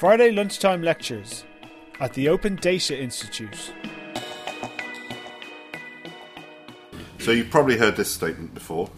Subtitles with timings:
[0.00, 1.44] Friday lunchtime lectures
[2.00, 3.70] at the Open Data Institute.
[7.18, 8.88] So you've probably heard this statement before.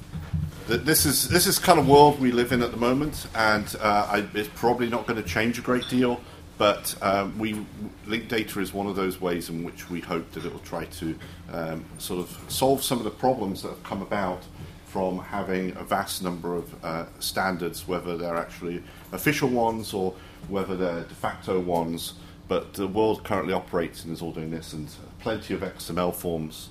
[0.69, 3.67] That this is this is kind of world we live in at the moment, and
[3.80, 6.21] uh, I, it's probably not going to change a great deal.
[6.56, 7.66] But um, we
[8.06, 10.84] linked data is one of those ways in which we hope that it will try
[10.84, 11.19] to
[11.50, 14.44] um, sort of solve some of the problems that have come about
[14.87, 20.14] from having a vast number of uh, standards, whether they're actually official ones or
[20.48, 22.14] whether they're de facto ones.
[22.48, 24.88] But the world currently operates and is all doing this, and
[25.20, 26.69] plenty of XML forms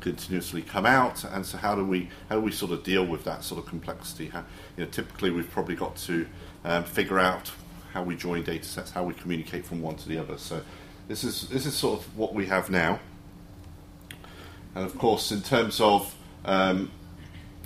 [0.00, 1.24] continuously come out.
[1.24, 3.68] And so, how do we how do we sort of deal with that sort of
[3.68, 4.28] complexity?
[4.28, 4.44] How,
[4.76, 6.26] you know, typically, we've probably got to
[6.64, 7.50] um, figure out
[7.92, 10.38] how we join data sets, how we communicate from one to the other.
[10.38, 10.62] So,
[11.08, 13.00] this is this is sort of what we have now.
[14.74, 16.90] And of course, in terms of um,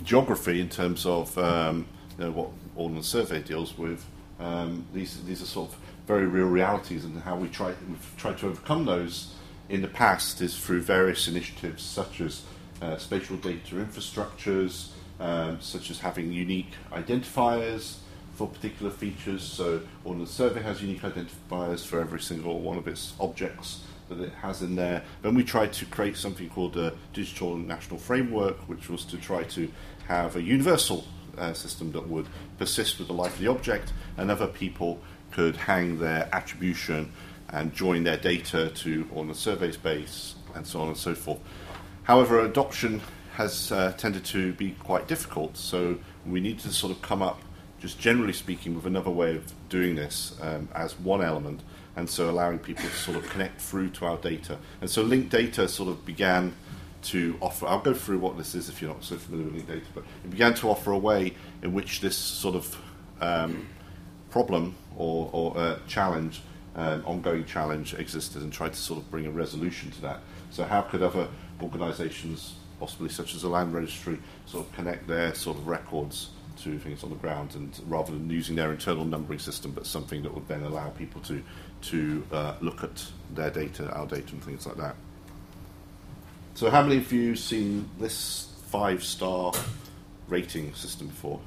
[0.03, 4.05] geography, in terms of um, you know, what Ordnance Survey deals with,
[4.39, 5.77] um, these these are sort of
[6.07, 9.33] very real realities, and how we try we've tried to overcome those
[9.69, 12.43] in the past is through various initiatives such as
[12.81, 17.97] uh, spatial data infrastructures, um, such as having unique identifiers
[18.33, 19.43] for particular features.
[19.43, 24.33] So, Ordnance Survey has unique identifiers for every single one of its objects that it
[24.41, 25.03] has in there.
[25.21, 29.43] Then we tried to create something called a Digital National Framework, which was to try
[29.43, 29.71] to
[30.07, 31.05] have a universal
[31.37, 32.27] uh, system that would
[32.57, 34.99] persist with the life of the object, and other people
[35.31, 37.11] could hang their attribution
[37.49, 41.39] and join their data to on the survey base and so on and so forth.
[42.03, 43.01] However, adoption
[43.33, 47.41] has uh, tended to be quite difficult, so we need to sort of come up,
[47.79, 51.61] just generally speaking, with another way of doing this um, as one element,
[51.95, 54.57] and so allowing people to sort of connect through to our data.
[54.81, 56.53] And so linked data sort of began
[57.01, 57.67] to offer.
[57.67, 60.03] I'll go through what this is if you're not so familiar with linked data, but
[60.23, 62.77] it began to offer a way in which this sort of
[63.21, 63.67] um,
[64.29, 66.41] problem or, or uh, challenge
[66.75, 70.21] um, ongoing challenge existed and tried to sort of bring a resolution to that.
[70.51, 71.27] So, how could other
[71.61, 76.29] organisations, possibly such as the Land Registry, sort of connect their sort of records
[76.59, 80.21] to things on the ground, and rather than using their internal numbering system, but something
[80.23, 81.43] that would then allow people to
[81.81, 84.95] to uh, look at their data, our data, and things like that.
[86.59, 89.53] So, how many of you seen this five-star
[90.27, 91.39] rating system before?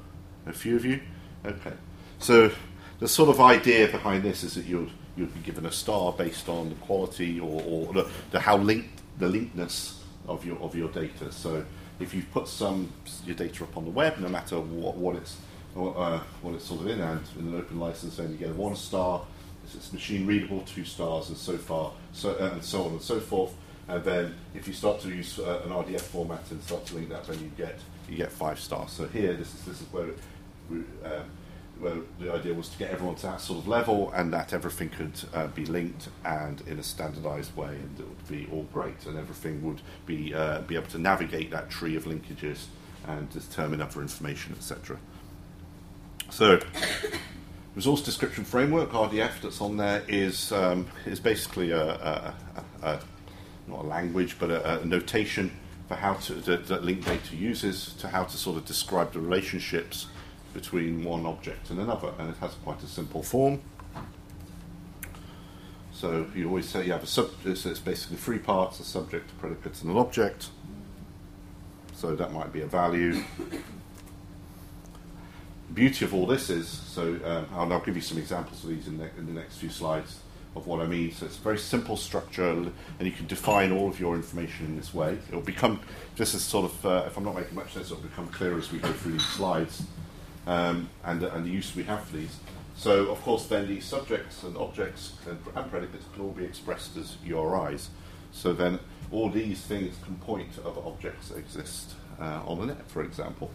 [0.47, 1.01] A few of you.
[1.45, 1.73] Okay.
[2.17, 2.49] So,
[2.97, 6.49] the sort of idea behind this is that you'd you'd be given a star based
[6.49, 10.89] on the quality or, or the, the, how linked the linkness of your of your
[10.89, 11.31] data.
[11.31, 11.63] So
[11.99, 12.91] if you've put some
[13.23, 15.37] your data up on the web, no matter what, what it's
[15.77, 18.75] uh, what it's sort of in, and in an open license, then you get one
[18.75, 19.21] star.
[19.63, 23.19] It's machine readable, two stars, and so far, so uh, and so on and so
[23.19, 23.53] forth.
[23.87, 27.09] And then if you start to use uh, an RDF format and start to link
[27.09, 27.79] that, then you get
[28.09, 28.91] you get five stars.
[28.91, 30.09] So here, this is this is where
[30.71, 31.25] um,
[31.79, 34.89] where the idea was to get everyone to that sort of level and that everything
[34.89, 39.05] could uh, be linked and in a standardized way and it would be all great
[39.05, 42.65] and everything would be, uh, be able to navigate that tree of linkages
[43.07, 44.97] and determine other information, etc.
[46.29, 46.59] So,
[47.75, 52.33] resource description framework (RDF) that's on there is um, is basically a, a
[53.93, 55.51] language but a, notation
[55.87, 59.19] for how to that, that linked data uses to how to sort of describe the
[59.19, 60.07] relationships
[60.53, 63.59] between one object and another, and it has quite a simple form.
[65.91, 69.31] So you always say you have a subject, so it's basically three parts, a subject,
[69.31, 70.49] a predicate, and an object.
[71.95, 73.23] So that might be a value.
[75.73, 78.87] beauty of all this is, so um, and I'll give you some examples of these
[78.87, 80.19] in, the, in the next few slides
[80.55, 81.11] of what I mean.
[81.11, 84.75] So it's a very simple structure, and you can define all of your information in
[84.75, 85.13] this way.
[85.13, 85.79] It will become,
[86.15, 88.57] just as sort of, uh, if I'm not making much sense, it will become clear
[88.57, 89.83] as we go through these slides
[90.47, 92.37] um, and, and the use we have for these.
[92.75, 96.97] So, of course, then these subjects and objects and, and predicates can all be expressed
[96.97, 97.87] as URIs.
[98.33, 98.79] So then
[99.11, 103.03] all these things can point to other objects that exist uh, on the net, for
[103.03, 103.51] example.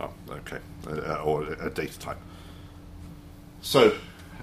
[0.00, 2.18] Oh, okay, uh, or a, a, data type.
[3.60, 3.96] So,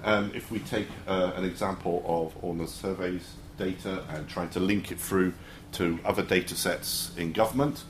[0.04, 4.92] um, if we take uh, an example of Ordnance Surveys data and trying to link
[4.92, 5.34] it through
[5.74, 7.84] to other data sets in government,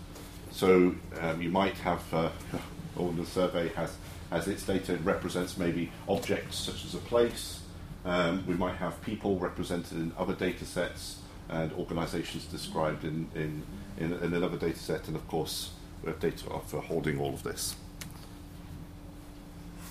[0.52, 2.30] so um, you might have, uh,
[2.96, 3.98] Ordnance Survey has,
[4.32, 7.60] as its data represents maybe objects such as a place.
[8.06, 11.18] Um, we might have people represented in other data sets
[11.50, 13.64] and organizations described in, in,
[13.98, 15.72] in, in another data set, and of course,
[16.04, 17.76] we have data for holding all of this.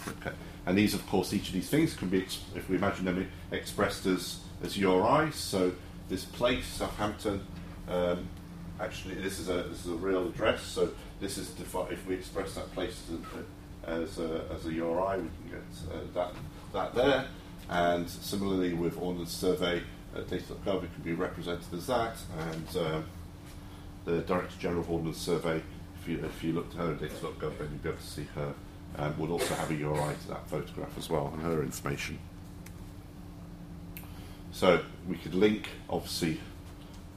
[0.06, 0.32] Okay.
[0.66, 2.22] And these, of course, each of these things can be,
[2.54, 5.34] if we imagine them expressed as, as URIs.
[5.34, 5.72] So
[6.08, 7.46] this place, Southampton,
[7.88, 8.28] um,
[8.80, 10.62] actually this is a this is a real address.
[10.62, 10.90] So
[11.20, 13.44] this is defi- if we express that place as
[13.86, 16.32] as a, as a URI, we can get uh, that,
[16.72, 17.26] that there.
[17.68, 19.82] And similarly with Ordnance Survey
[20.14, 22.16] at data.gov, it can be represented as that.
[22.38, 23.04] And um,
[24.04, 25.62] the Director General of Ordnance Survey,
[26.00, 28.26] if you, if you look to her at data.gov, then you'll be able to see
[28.34, 28.54] her,
[28.96, 32.18] um, would also have a URI to that photograph as well and her information.
[34.52, 36.40] So we could link, obviously,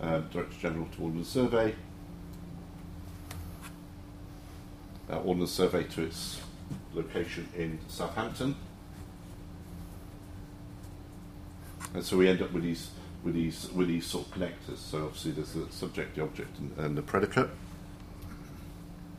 [0.01, 1.75] uh, Director General to Ordnance Survey,
[5.09, 6.41] uh, Ordnance Survey to its
[6.94, 8.56] location in Southampton.
[11.94, 12.89] And so we end up with these
[13.23, 14.77] with these with these sort of connectors.
[14.77, 17.50] So obviously there's the subject, the object, and, and the predicate.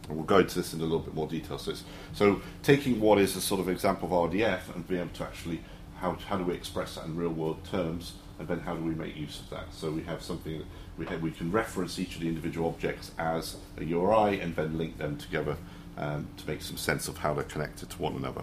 [0.08, 1.58] And we'll go into this in a little bit more detail.
[1.58, 1.74] So,
[2.14, 5.60] so taking what is a sort of example of RDF and being able to actually
[6.00, 8.94] how, how do we express that in real world terms, and then how do we
[8.94, 9.72] make use of that?
[9.72, 10.64] So we have something
[10.96, 14.78] we have, we can reference each of the individual objects as a URI and then
[14.78, 15.56] link them together
[15.96, 18.42] um, to make some sense of how they're connected to one another.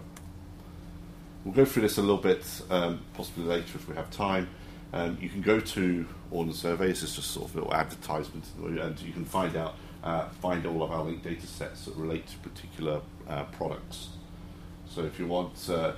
[1.44, 4.50] We'll go through this a little bit, um, possibly later if we have time.
[4.94, 9.00] Um, you can go to Ordnance Surveys, it's just sort of a little advertisement, and
[9.02, 9.76] you can find out,
[10.06, 14.10] uh, find all of our linked data sets that relate to particular uh, products.
[14.88, 15.94] So if you want, uh,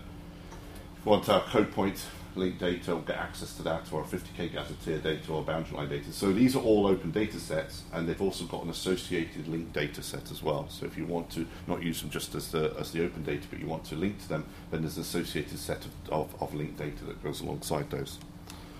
[0.97, 2.03] if you want our code point
[2.37, 5.89] link data or get access to that, or our 50k gazetteer data or boundary line
[5.89, 6.11] data.
[6.13, 10.01] So these are all open data sets, and they've also got an associated link data
[10.01, 10.69] set as well.
[10.69, 13.47] So if you want to not use them just as the, as the open data,
[13.49, 16.53] but you want to link to them, then there's an associated set of, of, of
[16.53, 18.19] linked data that goes alongside those.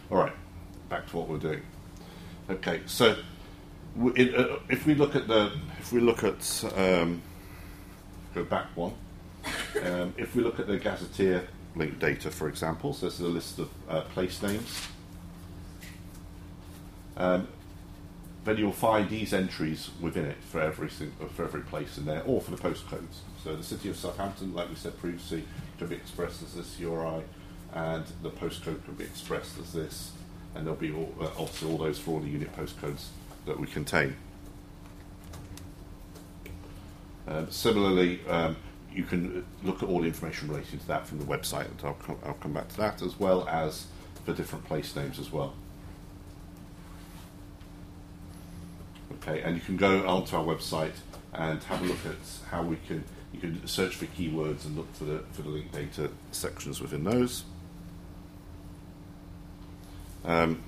[0.10, 0.34] All right,
[0.90, 1.64] back to what we're doing.
[2.50, 3.18] Okay, so
[4.16, 7.22] it, uh, if we look at the, if we look at, um,
[8.34, 8.94] go back one,
[9.84, 12.94] um, if we look at the gazetteer link data, for example.
[12.94, 14.88] So this is a list of uh, place names.
[17.16, 17.48] Um,
[18.46, 22.42] then you'll find these entries within it for every for every place in there, or
[22.42, 23.22] for the postcodes.
[23.44, 25.44] So the city of Southampton, like we said previously,
[25.78, 27.24] can be expressed as this URI,
[27.74, 30.12] and the postcode can be expressed as this,
[30.56, 33.08] and there'll be all, uh, obviously all those for all the unit postcodes
[33.48, 34.16] that we contain.
[37.28, 38.56] Um, similarly, um,
[38.94, 42.18] you can look at all the information related to that from the website, and I'll,
[42.26, 43.88] I'll come back to that, as well as
[44.26, 45.54] for different place names as well.
[49.14, 50.94] Okay, and you can go onto our website
[51.34, 52.16] and have a look at
[52.50, 53.04] how we can
[53.34, 57.04] you can search for keywords and look for the for the linked data sections within
[57.04, 57.44] those.
[60.26, 60.62] Um,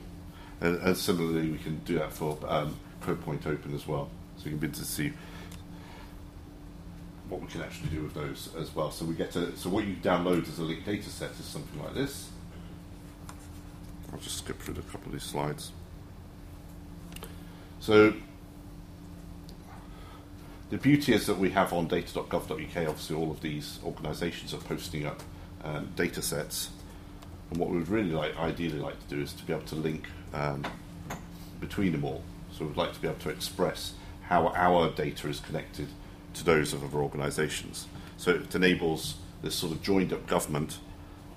[0.61, 4.45] and, and, similarly, we can do that for um, Code Point Open as well, so
[4.45, 5.13] you can begin to see
[7.29, 8.91] what we can actually do with those as well.
[8.91, 11.81] So we get a, so what you download as a linked data set is something
[11.81, 12.29] like this.
[14.11, 15.71] I'll just skip through a couple of these slides.
[17.79, 18.13] So
[20.69, 25.05] the beauty is that we have on data.gov.uk, obviously all of these organisations are posting
[25.05, 25.21] up
[25.63, 26.69] um, data sets.
[27.49, 29.75] And what we would really like, ideally like to do is to be able to
[29.75, 30.63] link um,
[31.59, 32.23] between them all.
[32.51, 33.93] So we'd like to be able to express
[34.23, 35.87] how our data is connected
[36.35, 37.87] to those of other organisations.
[38.17, 40.79] So it enables this sort of joined up government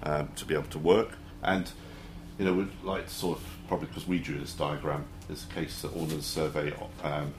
[0.03, 1.13] um, to be able to work.
[1.43, 1.71] And,
[2.39, 5.55] you know, we'd like to sort of, probably because we drew this diagram, it's a
[5.55, 7.33] case that Ordnance Survey um,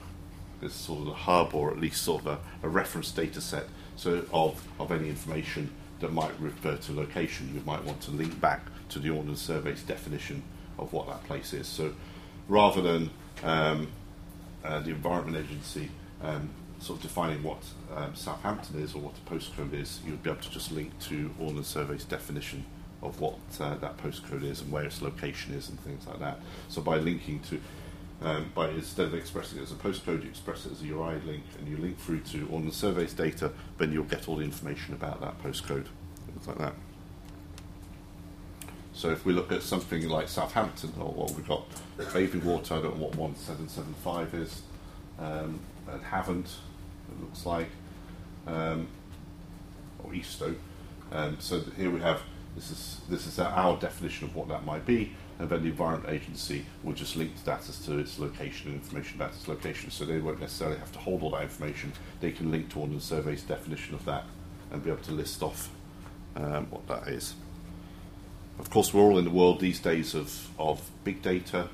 [0.62, 3.66] is sort of a hub or at least sort of a, a reference data set
[3.96, 5.70] so of, of any information
[6.00, 7.50] that might refer to location.
[7.54, 10.42] You might want to link back to the Ordnance Survey's definition
[10.78, 11.66] of what that place is.
[11.66, 11.94] So
[12.48, 13.10] rather than
[13.42, 13.88] um,
[14.64, 15.90] uh, the Environment Agency
[16.22, 17.62] um, sort of defining what
[17.94, 21.30] um, Southampton is or what a postcode is, you'd be able to just link to
[21.38, 22.64] Ordnance Survey's definition
[23.02, 26.40] of what uh, that postcode is and where its location is and things like that.
[26.68, 27.60] So by linking to,
[28.24, 31.20] um, by instead of expressing it as a postcode, you express it as a URI
[31.26, 34.94] link and you link through to Ordnance Survey's data, then you'll get all the information
[34.94, 35.86] about that postcode,
[36.26, 36.72] things like that.
[38.94, 41.66] So if we look at something like Southampton, or what we've got,
[42.14, 44.62] Bathing Water, I don't know what 1775 is,
[45.18, 47.68] um, and haven't, it looks like,
[48.46, 48.88] um,
[50.02, 50.54] or Eastoe.
[51.12, 52.22] Um, so here we have
[52.54, 56.12] this is this is our definition of what that might be, and then the Environment
[56.12, 59.90] Agency will just link the data to its location and information about its location.
[59.90, 61.92] So they won't necessarily have to hold all that information.
[62.20, 64.24] They can link to Ordnance Survey's definition of that
[64.70, 65.70] and be able to list off
[66.36, 67.34] um, what that is.
[68.58, 71.68] Of course, we're all in the world these days of, of big data.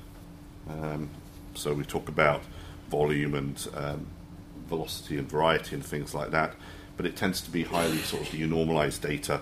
[0.68, 1.10] Um,
[1.54, 2.42] so we talk about
[2.90, 4.06] volume and um,
[4.68, 6.54] velocity and variety and things like that,
[6.96, 9.40] but it tends to be highly sort of denormalized data.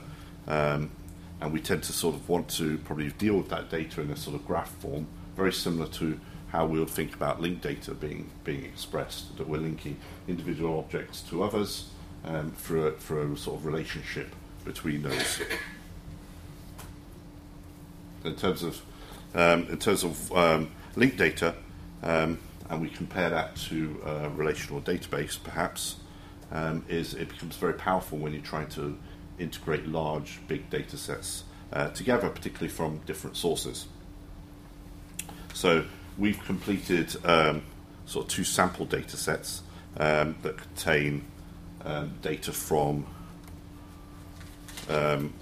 [0.48, 0.90] Um,
[1.40, 4.16] and we tend to sort of want to probably deal with that data in a
[4.16, 6.18] sort of graph form, very similar to
[6.48, 11.20] how we would think about linked data being being expressed, that we're linking individual objects
[11.22, 11.90] to others,
[12.24, 15.40] um, through, a, through a sort of relationship between those.
[18.24, 18.82] In terms of,
[19.34, 21.54] um, in terms of um, linked data,
[22.02, 25.96] um, and we compare that to a relational database, perhaps,
[26.50, 28.98] um, is it becomes very powerful when you're trying to
[29.38, 33.86] integrate large, big data sets uh, together, particularly from different sources.
[35.54, 35.84] So
[36.16, 37.62] we've completed um,
[38.06, 39.62] sort of two sample data sets
[39.96, 41.24] um, that contain
[41.84, 43.06] um, data from
[44.88, 45.34] um,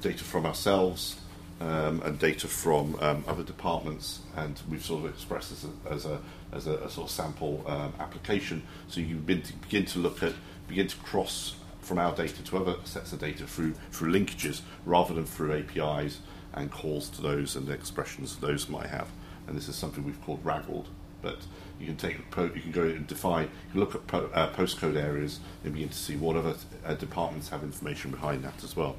[0.00, 1.16] data from ourselves
[1.60, 6.20] um, and data from um, other departments, and we've sort of expressed this as a,
[6.52, 7.64] as a, a sort of sample
[7.98, 8.62] application.
[8.88, 10.34] So you begin to look at,
[10.68, 11.56] begin to cross
[11.88, 16.20] from our data to other sets of data through through linkages rather than through APIs
[16.52, 19.08] and calls to those and the expressions those might have.
[19.46, 20.88] And this is something we've called Raggled.
[21.22, 21.38] But
[21.80, 24.96] you can take you can go and define, you can look at po- uh, postcode
[24.96, 26.54] areas and begin to see what other
[26.84, 28.96] uh, departments have information behind that as well.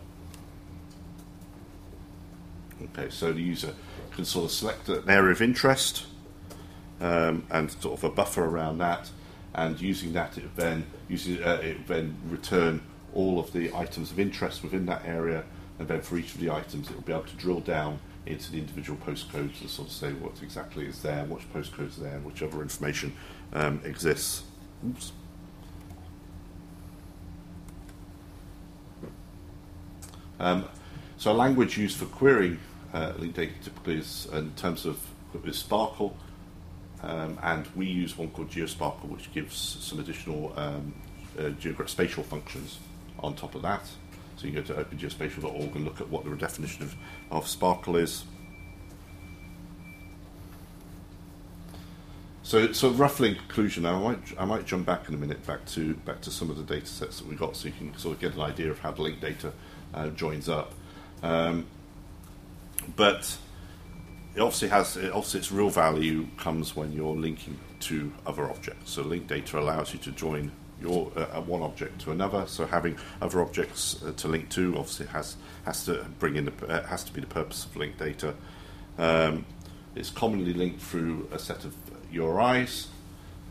[2.82, 3.74] Okay, so the user
[4.12, 6.08] can sort of select an area of interest
[7.02, 9.10] um, and sort of a buffer around that,
[9.56, 12.82] and using that, it then using uh, it then return
[13.14, 15.44] all of the items of interest within that area,
[15.80, 18.52] and then for each of the items, it will be able to drill down into
[18.52, 22.16] the individual postcodes and sort of say what exactly is there, which postcodes are there,
[22.16, 23.14] and which other information
[23.54, 24.44] um, exists.
[24.88, 25.12] Oops.
[30.40, 30.66] Um,
[31.18, 32.60] so, a language used for querying
[32.94, 35.00] uh, linked data typically is in terms of
[35.46, 36.14] is SPARQL,
[37.02, 40.94] um, and we use one called GeoSPARQL, which gives some additional um,
[41.38, 42.80] uh, geospatial functions
[43.20, 43.84] on top of that.
[44.38, 46.96] So you go to opengeospatial.org and look at what the definition of,
[47.32, 48.24] of SPARQL is.
[52.50, 55.66] So, so roughly in conclusion, I might I might jump back in a minute back
[55.68, 58.16] to back to some of the data sets that we got, so you can sort
[58.16, 59.54] of get an idea of how the linked data
[59.94, 60.74] uh, joins up.
[61.22, 61.68] Um,
[62.96, 63.38] but
[64.36, 68.92] it obviously has it obviously its real value comes when you're linking to other objects.
[68.92, 72.46] So linked data allows you to join your uh, one object to another.
[72.48, 76.68] So having other objects uh, to link to obviously has has to bring in the,
[76.68, 78.34] uh, has to be the purpose of linked data.
[78.98, 79.46] Um,
[79.96, 81.76] it's commonly linked through a set of
[82.14, 82.88] URIs.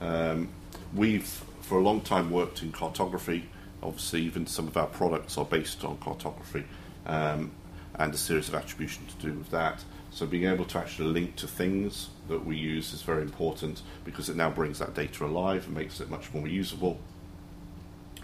[0.01, 0.49] Um,
[0.95, 1.27] we've
[1.61, 3.49] for a long time worked in cartography.
[3.83, 6.65] Obviously, even some of our products are based on cartography
[7.07, 7.51] um,
[7.97, 9.85] and a series of attribution to do with that.
[10.11, 14.29] So being able to actually link to things that we use is very important because
[14.29, 16.99] it now brings that data alive and makes it much more usable.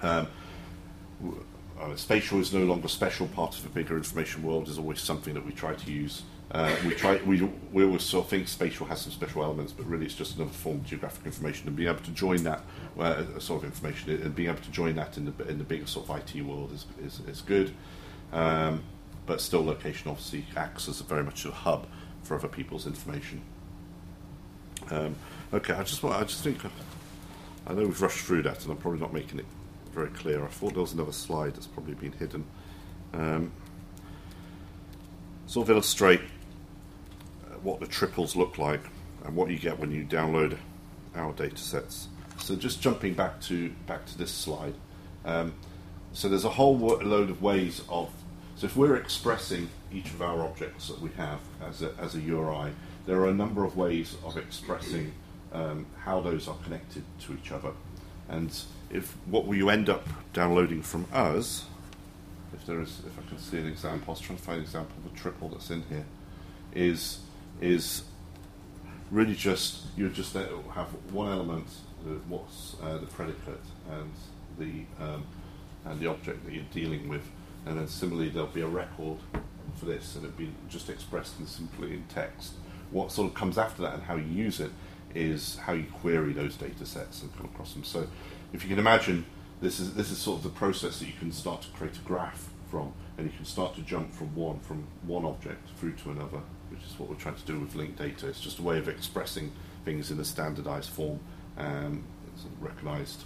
[0.03, 0.29] Um,
[1.81, 5.35] uh, spatial is no longer special part of a bigger information world is always something
[5.35, 6.23] that we try to use.
[6.51, 7.43] Uh, we try we,
[7.73, 10.53] we always sort of think spatial has some special elements, but really it's just another
[10.53, 11.67] form of geographic information.
[11.67, 12.63] And being able to join that
[12.99, 15.87] uh, sort of information and being able to join that in the in the bigger
[15.87, 17.73] sort of IT world is is, is good.
[18.33, 18.83] Um,
[19.27, 21.87] but still, location obviously acts as a very much a hub
[22.23, 23.41] for other people's information.
[24.91, 25.17] Um,
[25.53, 26.59] okay, I just want I just think
[27.67, 29.47] I know we've rushed through that, and I'm probably not making it
[29.93, 30.45] very clear.
[30.45, 32.45] I thought there was another slide that's probably been hidden.
[33.15, 33.53] Um,
[35.47, 38.81] sort of illustrate uh, what the triples look like
[39.25, 40.59] and what you get when you download
[41.15, 42.09] our data sets.
[42.39, 44.75] So just jumping back to back to this slide.
[45.25, 45.55] Um,
[46.13, 48.11] so there's a whole load of ways of.
[48.57, 52.21] So if we're expressing each of our objects that we have as a, as a
[52.21, 52.73] URI,
[53.07, 55.13] there are a number of ways of expressing
[55.53, 57.73] um, how those are connected to each other.
[58.29, 58.57] And
[58.91, 61.67] if what you end up downloading from us,
[62.53, 64.65] if there is, if I can see an example, I was trying to find an
[64.65, 66.07] example of a triple that's in here,
[66.75, 67.19] is
[67.61, 68.03] is
[69.11, 71.67] really just you just have one element,
[72.07, 74.11] of what's uh, the predicate and
[74.59, 75.25] the um,
[75.85, 77.31] and the object that you're dealing with,
[77.67, 79.19] and then similarly there'll be a record
[79.77, 82.55] for this, and it'll be just expressed in simply in text.
[82.91, 84.71] What sort of comes after that and how you use it
[85.15, 87.85] is how you query those data sets and come across them.
[87.85, 88.07] So
[88.53, 89.25] if you can imagine,
[89.61, 92.01] this is this is sort of the process that you can start to create a
[92.01, 96.11] graph from, and you can start to jump from one from one object through to
[96.11, 96.41] another,
[96.71, 98.29] which is what we're trying to do with linked data.
[98.29, 99.53] It's just a way of expressing
[99.85, 101.21] things in a standardized form
[101.59, 102.05] um,
[102.37, 103.25] sort of recognized.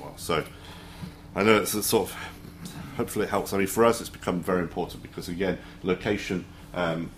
[0.00, 0.44] Well, so
[1.34, 2.16] I know it's a sort of
[2.96, 3.52] hopefully it helps.
[3.52, 6.44] I mean, for us, it's become very important because again, location.
[6.74, 7.10] Um,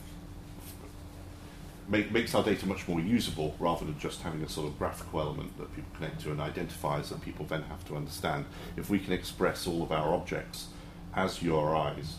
[1.89, 5.21] make, makes our data much more usable rather than just having a sort of graphical
[5.21, 8.45] element that people connect to and identifiers that people then have to understand.
[8.77, 10.69] If we can express all of our objects
[11.15, 12.15] as URIs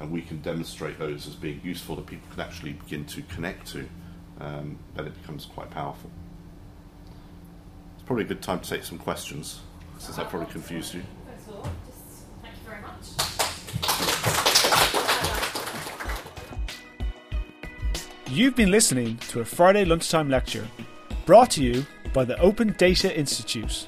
[0.00, 3.66] and we can demonstrate those as being useful that people can actually begin to connect
[3.68, 3.88] to,
[4.40, 6.10] um, then it becomes quite powerful.
[7.94, 9.60] It's probably a good time to take some questions.
[9.98, 11.02] since I probably confused you.
[18.34, 20.66] You've been listening to a Friday lunchtime lecture
[21.24, 23.86] brought to you by the Open Data Institute.